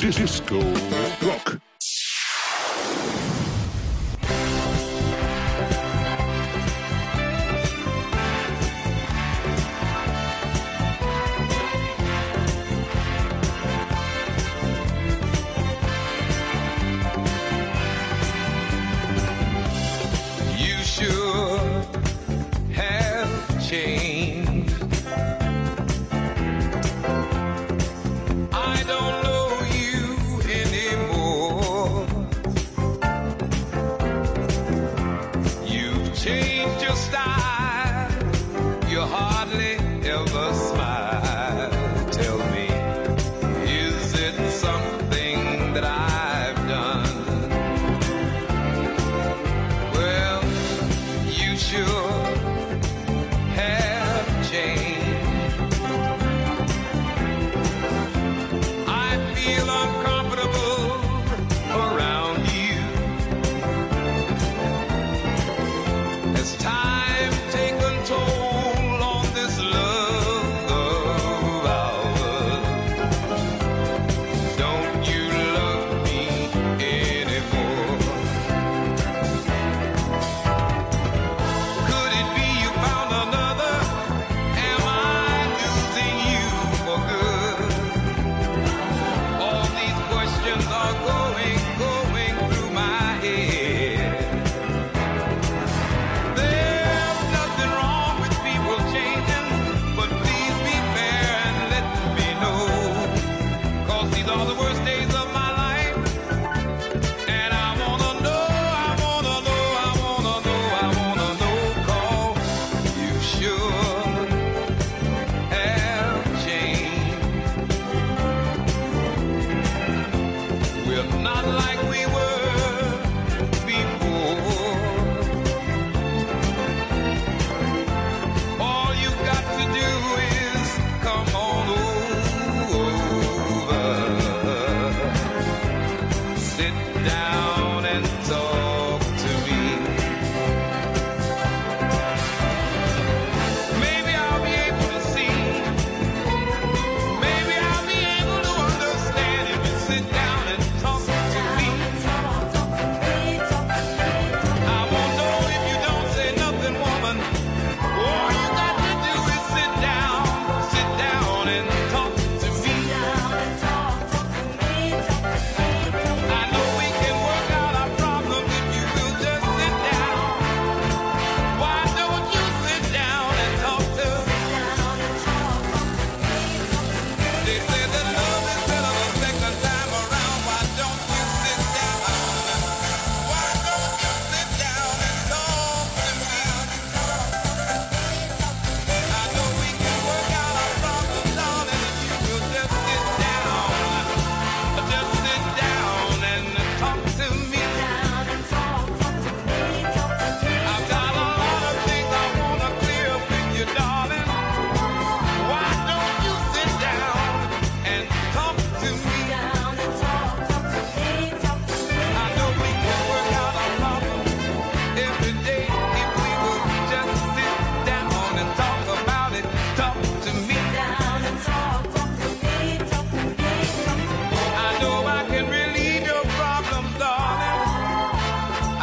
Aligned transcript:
disco 0.00 0.58
rock. 1.20 1.71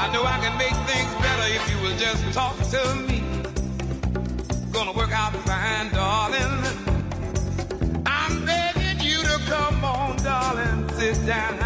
I 0.09 0.11
know 0.11 0.23
I 0.23 0.39
can 0.39 0.57
make 0.57 0.73
things 0.89 1.13
better 1.21 1.47
if 1.53 1.69
you 1.69 1.77
will 1.83 1.95
just 1.95 2.33
talk 2.33 2.57
to 2.73 2.95
me. 3.07 3.21
Gonna 4.71 4.91
work 4.91 5.11
out 5.11 5.35
fine, 5.45 5.91
darling. 5.91 6.63
I'm 8.07 8.43
begging 8.43 9.05
you 9.05 9.21
to 9.21 9.37
come 9.45 9.85
on, 9.85 10.17
darling. 10.17 10.89
Sit 10.97 11.27
down 11.27 11.59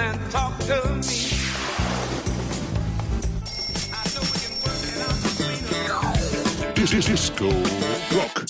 and 0.00 0.30
talk 0.30 0.58
to 0.60 0.88
me. 0.94 1.02
This 6.74 6.92
is 6.94 7.04
Disco 7.04 7.50
Rock. 8.16 8.46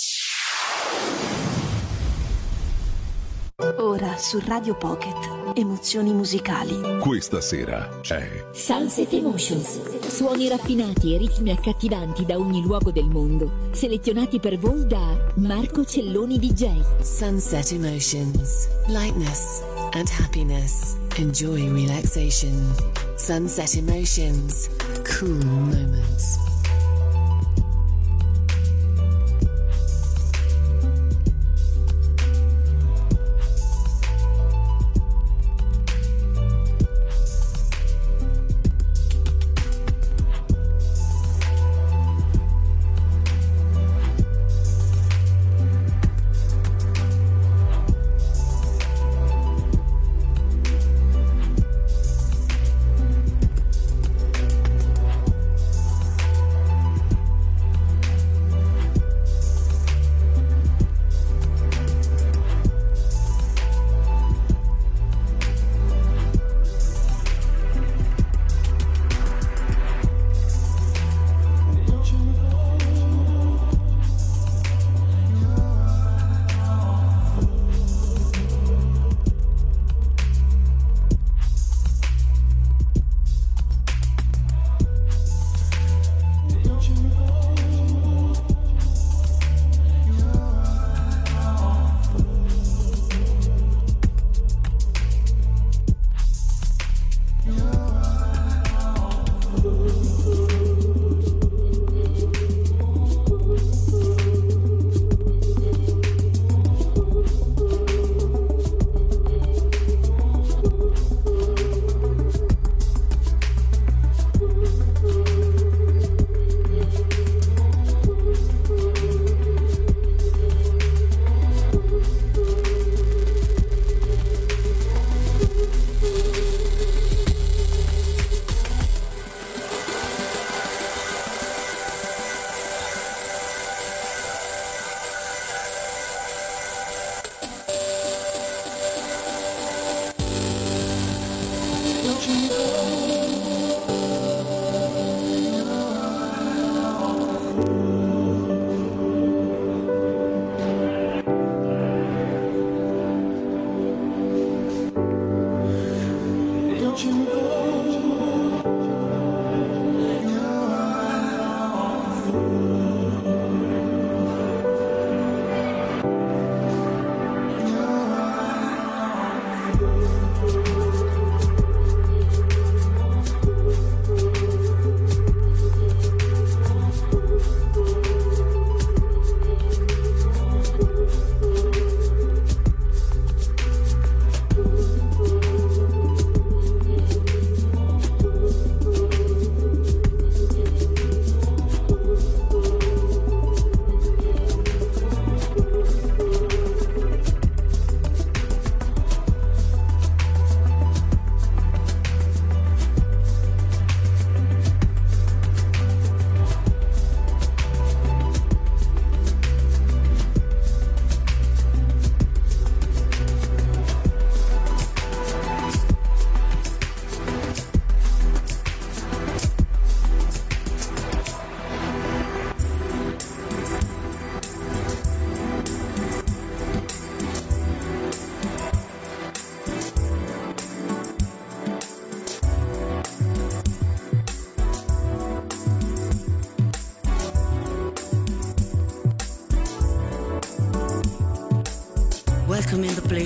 Ora 3.81 4.17
su 4.19 4.40
Radio 4.46 4.75
Pocket 4.76 5.38
emozioni 5.55 6.12
musicali. 6.12 6.99
Questa 7.00 7.41
sera 7.41 7.99
c'è 8.00 8.45
Sunset 8.53 9.12
Emotions. 9.12 9.81
Suoni 10.06 10.49
raffinati 10.49 11.15
e 11.15 11.19
ritmi 11.19 11.50
accattivanti 11.50 12.25
da 12.25 12.39
ogni 12.39 12.62
luogo 12.62 12.91
del 12.91 13.06
mondo. 13.06 13.69
Selezionati 13.73 14.41
per 14.41 14.59
voi 14.59 14.87
da 14.87 15.17
Marco 15.37 15.85
Celloni 15.85 16.39
DJ. 16.39 16.81
Sunset 17.00 17.73
Emotions. 17.73 18.69
Lightness 18.87 19.62
and 19.93 20.09
happiness. 20.19 20.97
Enjoy 21.17 21.71
relaxation. 21.71 22.75
Sunset 23.17 23.75
Emotions. 23.75 24.69
Cool 25.05 25.45
moments. 25.45 26.57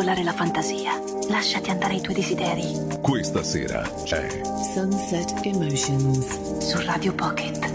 Volare 0.00 0.22
la 0.22 0.32
fantasia. 0.32 0.92
Lasciati 1.28 1.68
andare 1.68 1.94
i 1.94 2.00
tuoi 2.00 2.14
desideri 2.14 2.74
Questa 3.02 3.42
sera 3.42 3.82
c'è 4.02 4.40
Sunset 4.72 5.44
Emotions. 5.44 6.58
su 6.58 6.80
Radio 6.86 7.12
Pocket. 7.14 7.69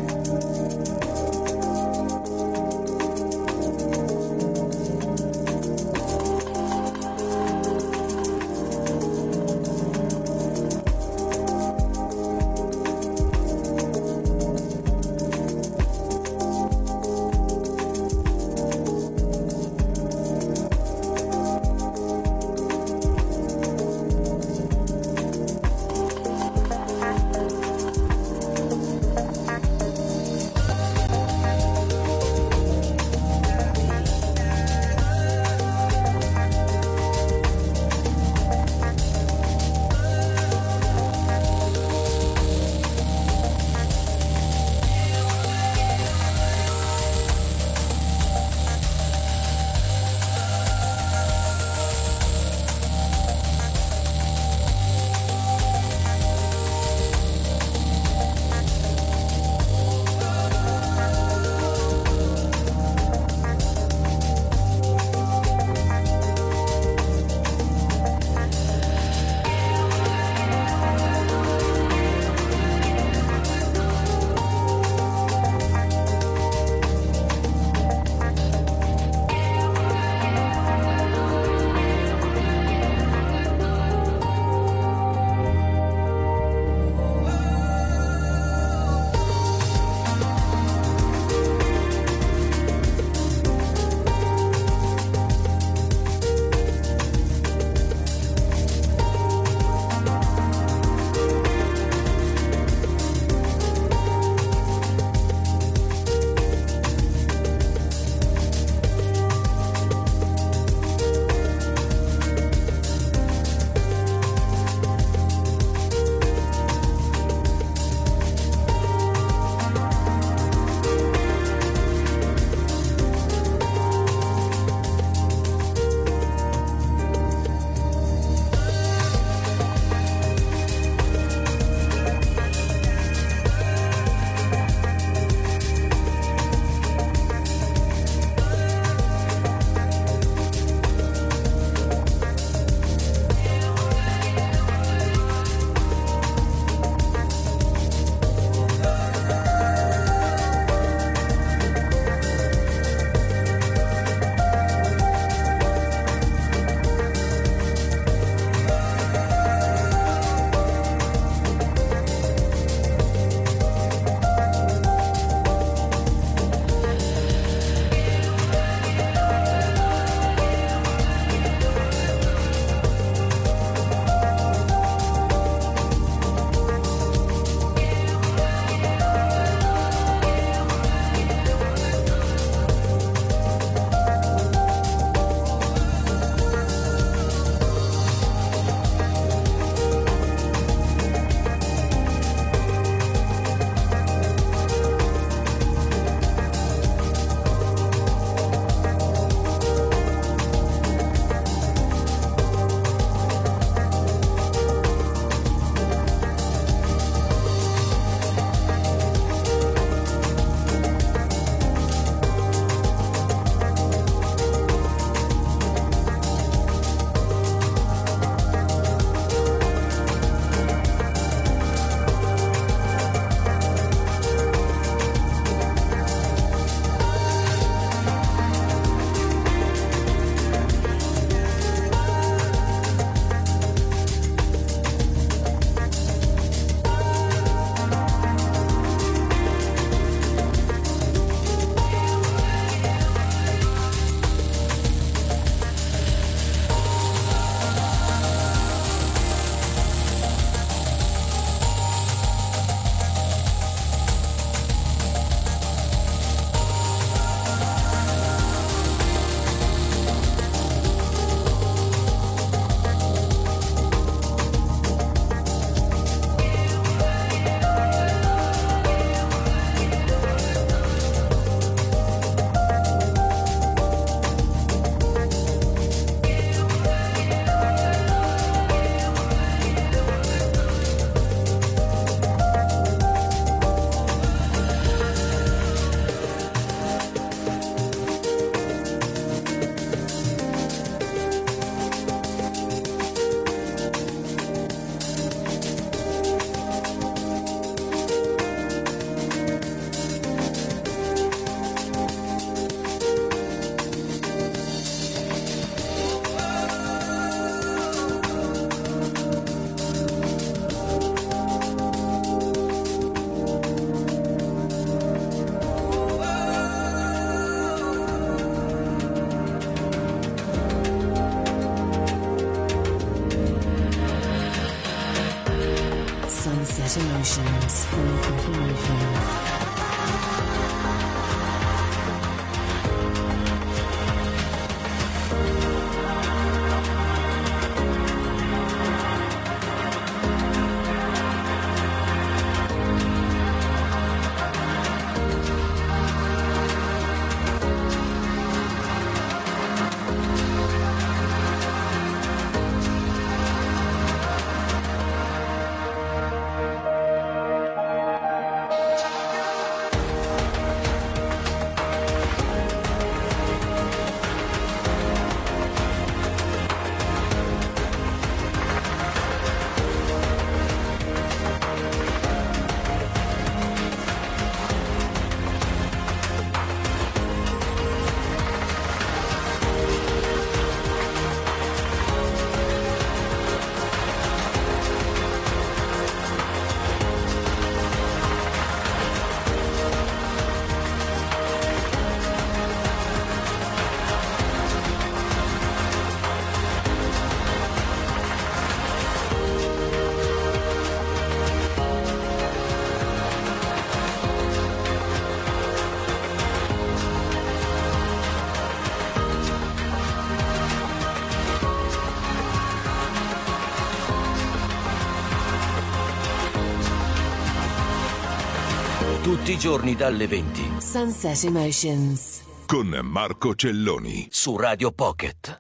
Tutti 419.46 419.58
i 419.58 419.60
giorni 419.60 419.96
dalle 419.96 420.26
20 420.26 420.78
Sunset 420.80 421.44
Emotions. 421.44 422.42
Con 422.66 422.88
Marco 423.04 423.54
Celloni. 423.54 424.28
su 424.32 424.58
Radio 424.58 424.92
Pocket. 424.92 425.58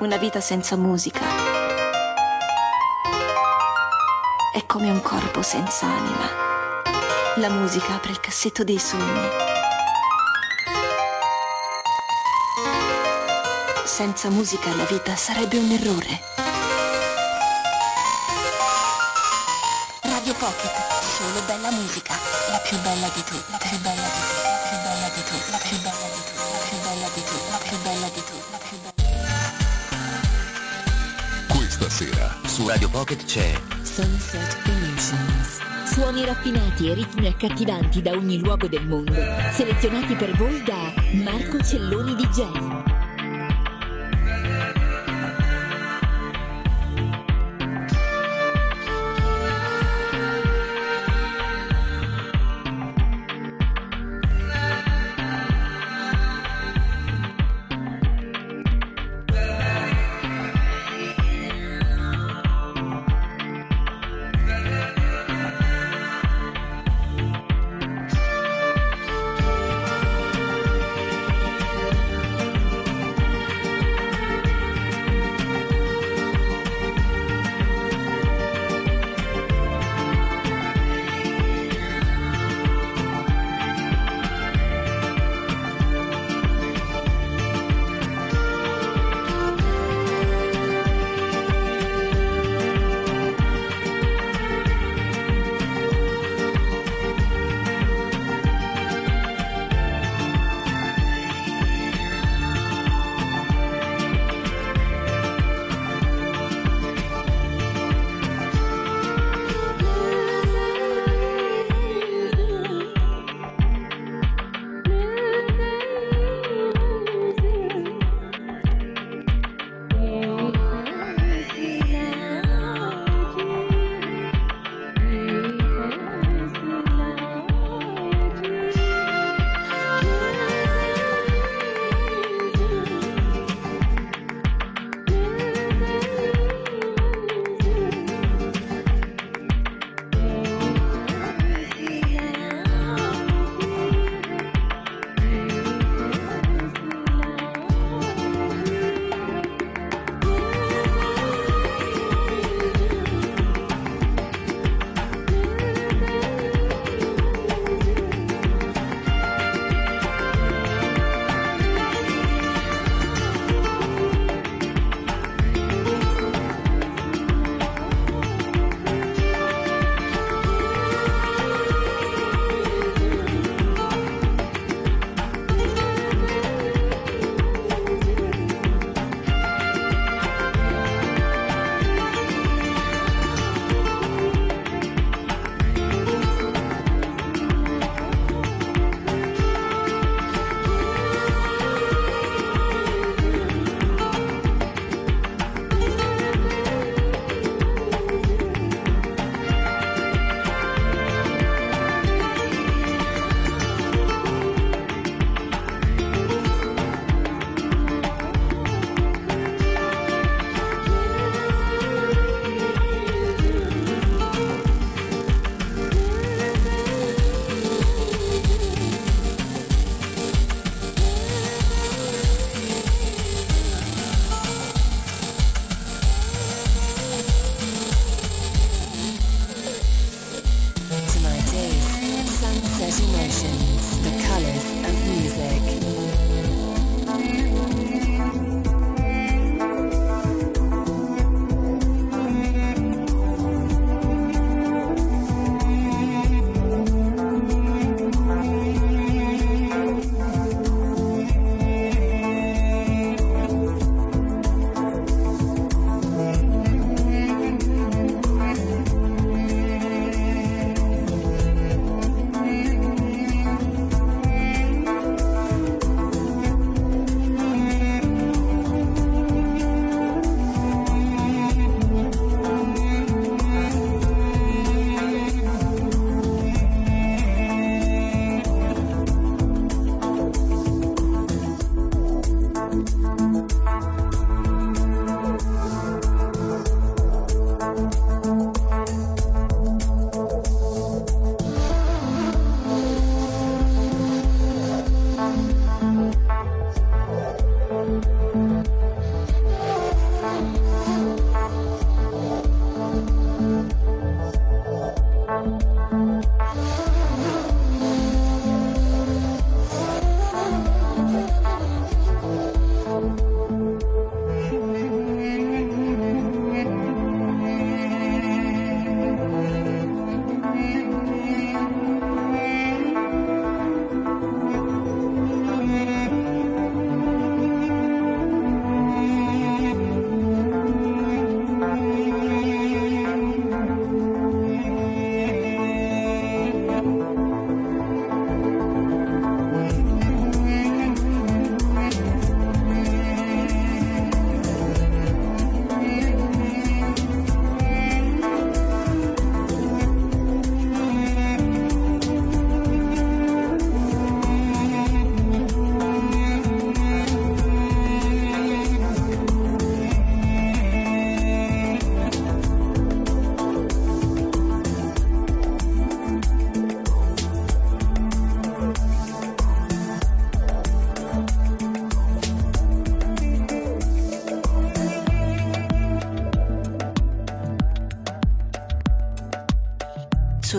Una 0.00 0.16
vita 0.16 0.40
senza 0.40 0.76
musica 0.76 1.20
è 4.54 4.64
come 4.64 4.90
un 4.90 5.02
corpo 5.02 5.42
senza 5.42 5.84
anima. 5.84 6.30
La 7.36 7.50
musica 7.50 7.96
apre 7.96 8.12
il 8.12 8.20
cassetto 8.20 8.64
dei 8.64 8.78
sogni. 8.78 9.28
Senza 13.84 14.30
musica 14.30 14.74
la 14.74 14.84
vita 14.84 15.14
sarebbe 15.16 15.58
un 15.58 15.70
errore. 15.70 16.37
Radio 20.28 20.46
Pocket, 20.46 20.70
solo 21.00 21.40
bella 21.46 21.70
musica, 21.70 22.12
la 22.50 22.58
più 22.58 22.76
bella 22.80 23.08
di 23.14 23.22
tutte, 23.24 23.50
la 23.50 23.56
più 23.56 23.78
bella 23.78 24.02
di 24.02 24.20
tutte, 24.20 24.60
la 24.60 24.68
più 24.68 24.76
bella 24.84 25.08
di 25.08 25.22
tutte, 25.24 25.50
la 25.50 25.56
più 25.56 25.78
bella 25.80 26.04
di 26.12 26.20
tutte, 26.20 26.44
la 26.52 26.68
più 26.68 26.76
bella 26.84 27.08
di 27.08 27.22
tutte, 27.24 27.48
la 27.48 27.56
più 27.64 27.78
bella 27.80 28.08
di 28.12 28.20
tutte, 28.20 28.44
la 28.50 28.58
più 28.68 28.76
bella 28.76 28.92
Questa 31.46 31.88
sera 31.88 32.36
Su 32.44 32.68
Radio 32.68 32.90
Pocket 32.90 33.24
c'è 33.24 33.58
Sunset 33.80 34.58
Emotions. 34.66 35.60
Suoni 35.90 36.26
raffinati 36.26 36.90
e 36.90 36.94
ritmi 36.94 37.26
accattivanti 37.26 38.02
da 38.02 38.10
ogni 38.10 38.38
luogo 38.38 38.68
del 38.68 38.86
mondo, 38.86 39.14
selezionati 39.54 40.14
per 40.14 40.36
voi 40.36 40.62
da 40.62 40.92
Marco 41.24 41.58
Celloni 41.62 42.14
DJ. 42.14 42.97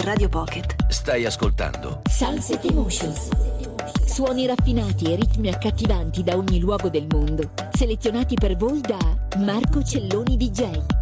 Radio 0.09 0.27
Pocket. 0.27 0.75
Stai 0.87 1.23
ascoltando 1.23 2.01
Sunset 2.09 2.65
Emotions. 2.65 3.29
Suoni 4.07 4.47
raffinati 4.47 5.11
e 5.11 5.15
ritmi 5.15 5.49
accattivanti 5.49 6.23
da 6.23 6.35
ogni 6.35 6.59
luogo 6.59 6.89
del 6.89 7.05
mondo, 7.07 7.51
selezionati 7.71 8.33
per 8.33 8.57
voi 8.57 8.81
da 8.81 8.97
Marco 9.37 9.83
Celloni 9.83 10.35
DJ. 10.35 10.98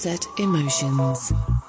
Sunset 0.00 0.28
Emotions. 0.38 1.59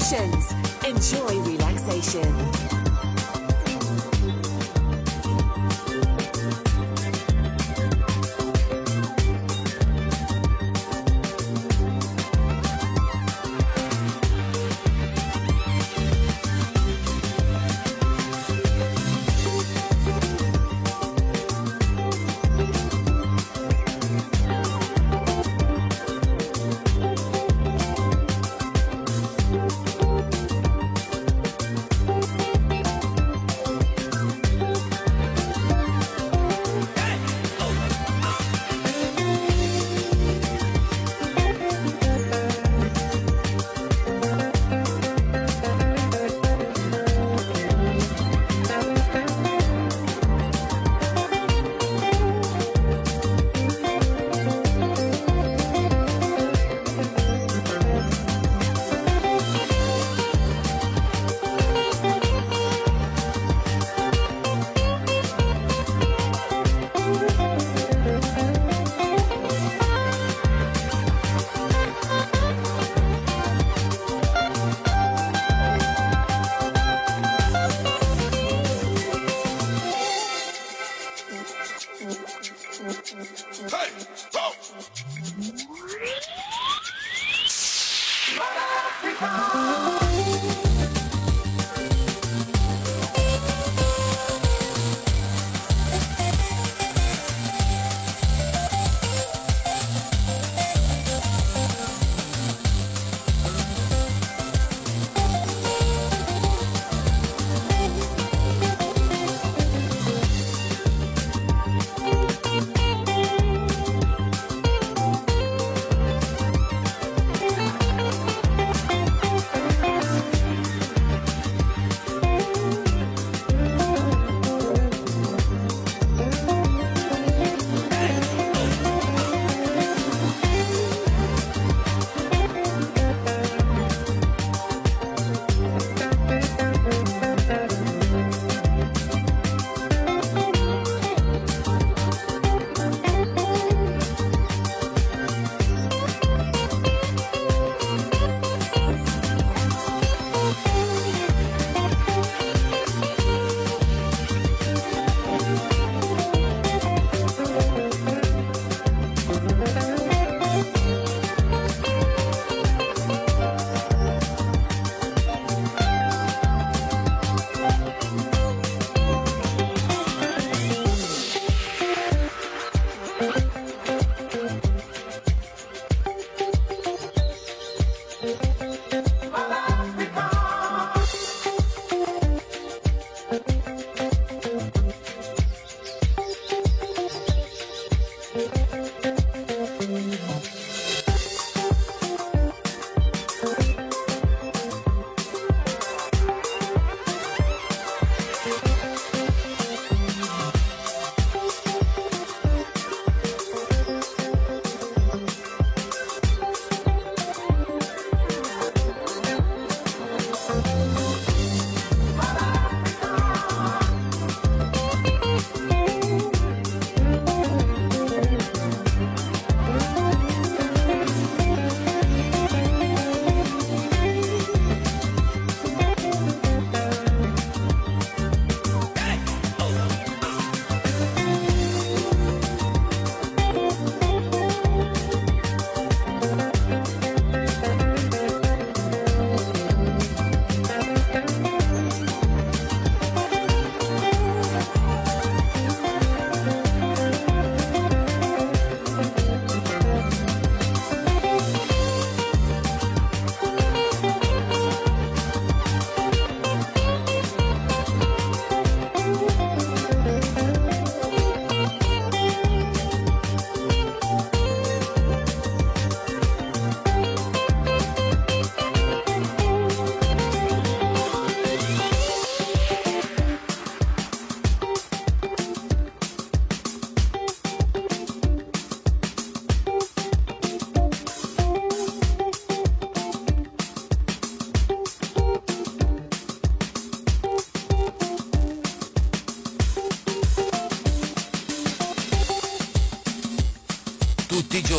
Emotions. 0.00 0.54
Enjoy 0.86 1.40
relaxation. 1.42 2.79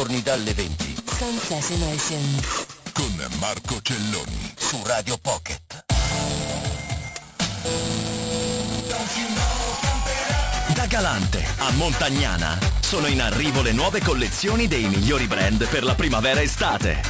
Giorni 0.01 0.23
dalle 0.23 0.53
20 0.55 0.95
Sunset 1.15 1.69
Emotions. 1.69 2.65
Con 2.91 3.27
Marco 3.39 3.79
Celloni. 3.83 4.53
su 4.57 4.81
Radio 4.83 5.15
Pocket. 5.21 5.83
Da 10.73 10.85
Galante 10.87 11.45
a 11.57 11.69
Montagnana 11.73 12.57
sono 12.79 13.05
in 13.05 13.21
arrivo 13.21 13.61
le 13.61 13.73
nuove 13.73 14.01
collezioni 14.01 14.67
dei 14.67 14.85
migliori 14.85 15.27
brand 15.27 15.67
per 15.67 15.83
la 15.83 15.93
primavera-estate. 15.93 17.01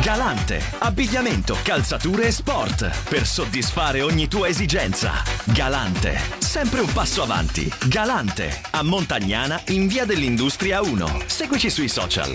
Galante, 0.00 0.62
abbigliamento, 0.78 1.56
calzature 1.64 2.28
e 2.28 2.30
sport 2.30 2.88
per 3.08 3.26
soddisfare 3.26 4.00
ogni 4.00 4.28
tua 4.28 4.46
esigenza. 4.46 5.24
Galante, 5.46 6.20
sempre 6.56 6.80
un 6.80 6.90
passo 6.90 7.22
avanti. 7.22 7.70
Galante, 7.86 8.62
a 8.70 8.82
Montagnana 8.82 9.60
in 9.68 9.86
via 9.86 10.06
dell'Industria 10.06 10.80
1. 10.80 11.24
Seguici 11.26 11.68
sui 11.68 11.86
social. 11.86 12.34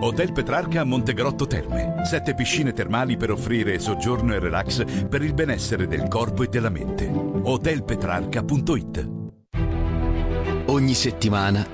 Hotel 0.00 0.30
Petrarca 0.30 0.82
a 0.82 0.84
Montegrotto 0.84 1.48
Terme. 1.48 2.02
Sette 2.04 2.34
piscine 2.36 2.72
termali 2.72 3.16
per 3.16 3.32
offrire 3.32 3.80
soggiorno 3.80 4.32
e 4.32 4.38
relax 4.38 5.06
per 5.08 5.22
il 5.22 5.34
benessere 5.34 5.88
del 5.88 6.06
corpo 6.06 6.44
e 6.44 6.46
della 6.46 6.70
mente. 6.70 7.10
Hotelpetrarca.it 7.42 9.08
Ogni 10.66 10.94
settimana 10.94 11.73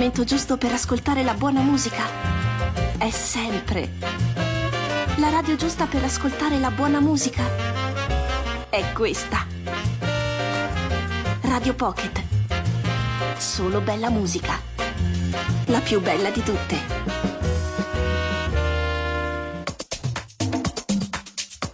momento 0.00 0.24
giusto 0.24 0.56
per 0.56 0.72
ascoltare 0.72 1.22
la 1.22 1.34
buona 1.34 1.60
musica 1.60 2.02
è 2.96 3.10
sempre. 3.10 3.98
La 5.16 5.28
radio 5.28 5.56
giusta 5.56 5.84
per 5.84 6.02
ascoltare 6.02 6.58
la 6.58 6.70
buona 6.70 7.00
musica 7.00 7.44
è 8.70 8.92
questa. 8.94 9.46
Radio 11.42 11.74
Pocket. 11.74 12.22
Solo 13.36 13.82
bella 13.82 14.08
musica. 14.08 14.58
La 15.66 15.80
più 15.80 16.00
bella 16.00 16.30
di 16.30 16.42
tutte. 16.42 16.78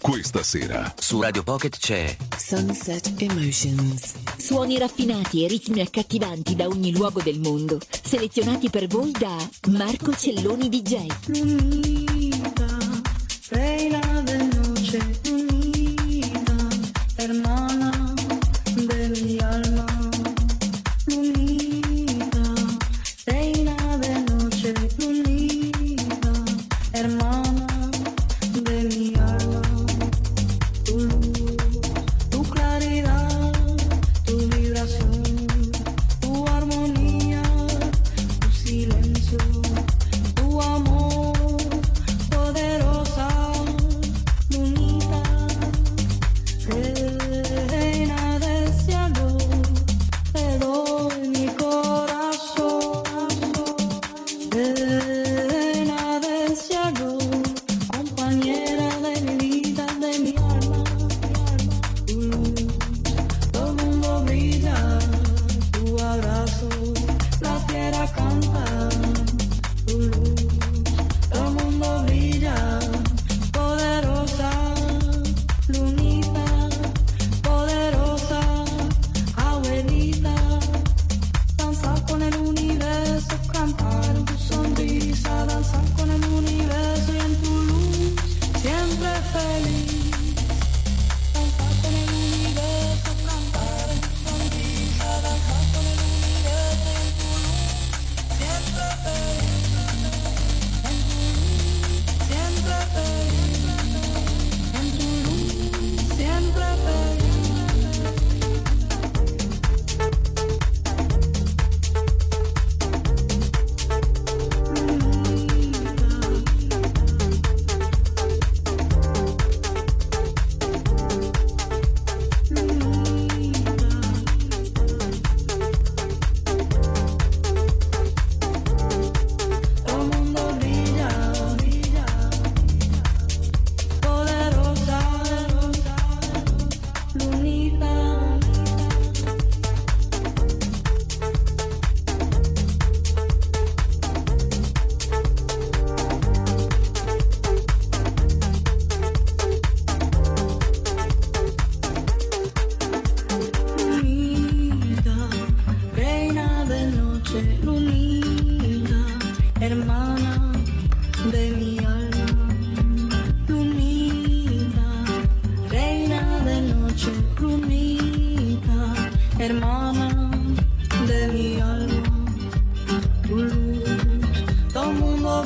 Questa 0.01 0.43
sera 0.43 0.93
su 0.99 1.21
Radio 1.21 1.45
Pocket 1.45 1.79
c'è 1.79 2.17
Sunset 2.37 3.13
Emotions. 3.19 4.36
Suoni 4.47 4.79
raffinati 4.79 5.43
e 5.45 5.49
ritmi 5.49 5.81
accattivanti 5.81 6.55
da 6.55 6.69
ogni 6.69 6.93
luogo 6.93 7.21
del 7.21 7.41
mondo, 7.41 7.81
selezionati 8.05 8.71
per 8.71 8.87
voi 8.87 9.11
da 9.11 9.37
Marco 9.71 10.15
Celloni 10.15 10.69
DJ. 10.69 11.07
Mm. 11.37 12.36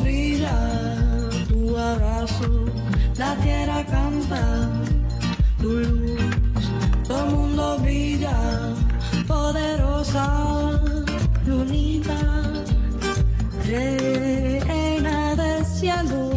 brilla 0.03 0.57
tu 1.49 1.77
abrazo, 1.77 2.67
la 3.17 3.35
tierra 3.37 3.85
canta 3.85 4.43
tu 5.61 5.69
luz, 5.69 6.21
todo 7.07 7.25
el 7.25 7.31
mundo 7.35 7.79
brilla, 7.83 8.37
poderosa 9.27 10.27
lunita, 11.47 12.19
reina 13.67 15.35
del 15.37 15.65
cielo. 15.65 16.30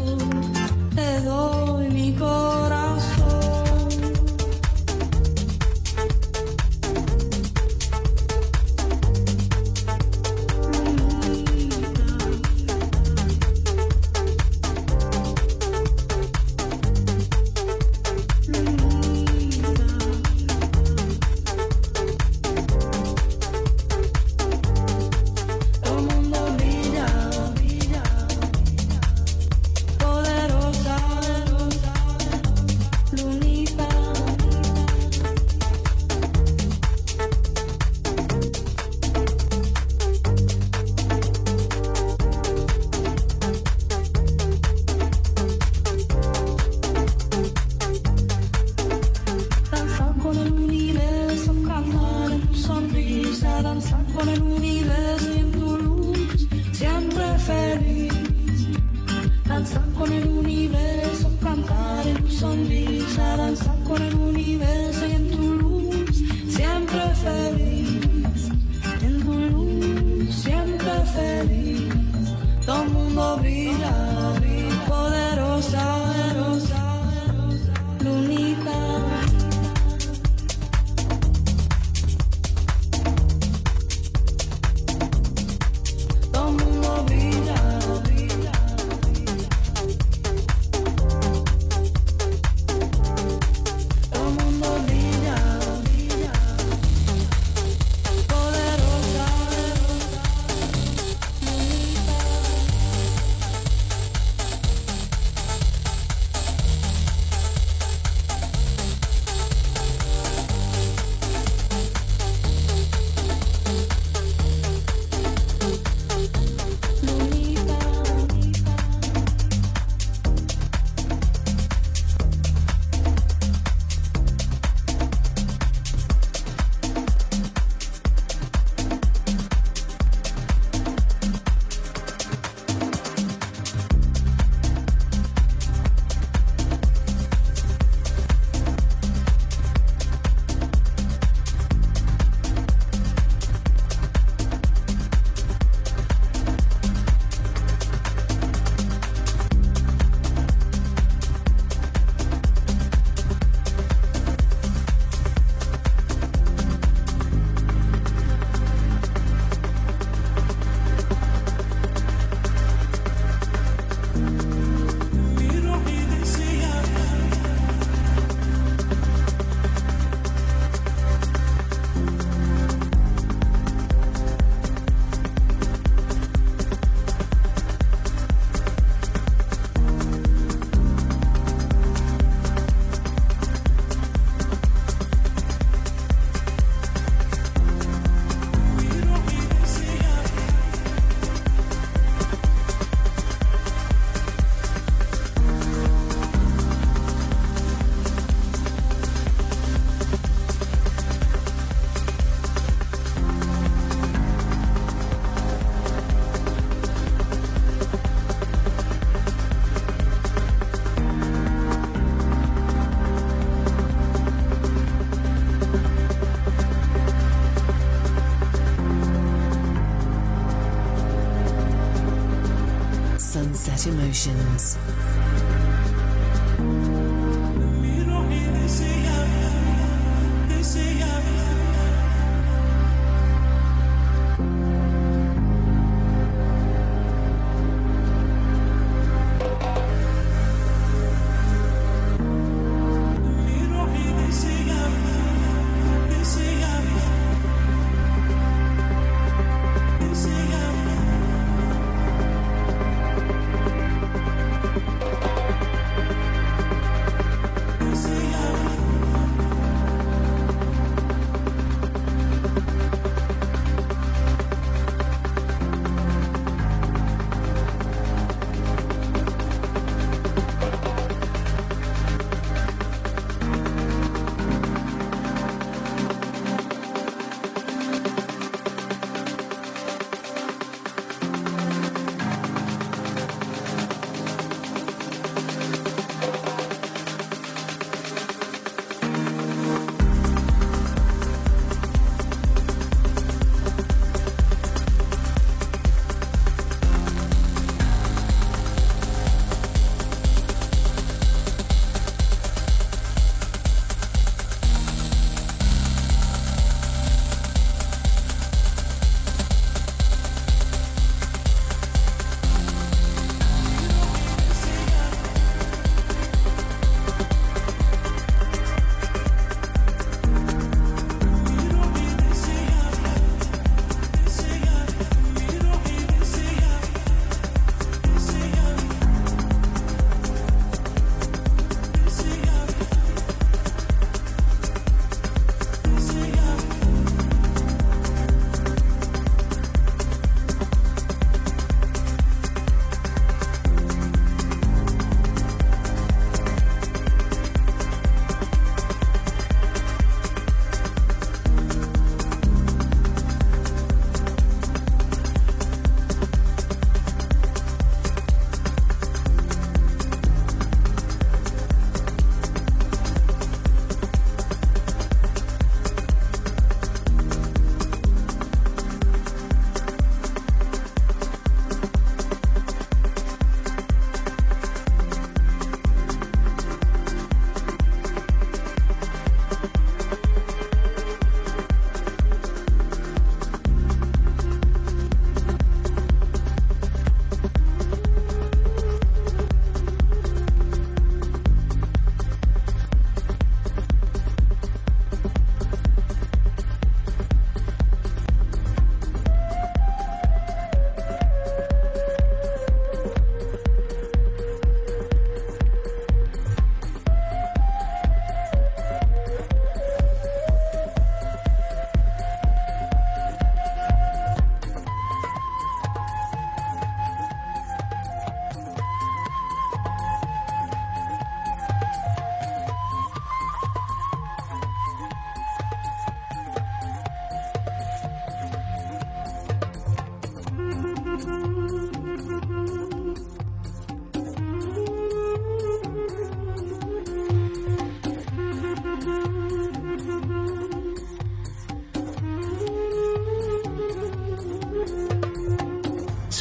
emotions. 223.87 224.77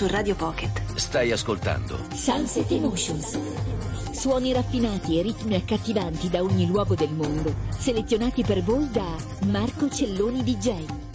Su 0.03 0.09
Radio 0.09 0.35
Pocket. 0.35 0.97
Stai 0.97 1.31
ascoltando 1.31 1.97
Sunset 2.13 2.69
Emotions. 2.73 3.39
Suoni 4.11 4.53
raffinati 4.53 5.17
e 5.17 5.23
ritmi 5.23 5.55
accattivanti 5.55 6.29
da 6.29 6.43
ogni 6.43 6.67
luogo 6.67 6.97
del 6.97 7.13
mondo, 7.13 7.55
selezionati 7.69 8.43
per 8.43 8.65
voi 8.65 8.91
da 8.91 9.15
Marco 9.47 9.89
Celloni 9.89 10.43
DJ. 10.43 11.12